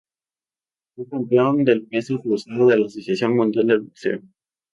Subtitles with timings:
[0.95, 4.21] Fue campeón de peso crucero de la Asociación Mundial de Boxeo.